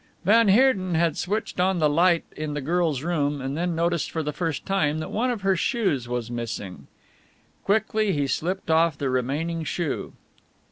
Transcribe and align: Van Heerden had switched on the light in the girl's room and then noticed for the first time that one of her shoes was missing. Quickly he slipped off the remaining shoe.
Van 0.25 0.47
Heerden 0.47 0.95
had 0.95 1.15
switched 1.15 1.59
on 1.59 1.77
the 1.77 1.87
light 1.87 2.23
in 2.35 2.55
the 2.55 2.59
girl's 2.61 3.03
room 3.03 3.39
and 3.39 3.55
then 3.55 3.75
noticed 3.75 4.09
for 4.09 4.23
the 4.23 4.33
first 4.33 4.65
time 4.65 4.97
that 4.97 5.11
one 5.11 5.29
of 5.29 5.41
her 5.41 5.55
shoes 5.55 6.09
was 6.09 6.31
missing. 6.31 6.87
Quickly 7.63 8.11
he 8.11 8.25
slipped 8.25 8.71
off 8.71 8.97
the 8.97 9.11
remaining 9.11 9.63
shoe. 9.63 10.13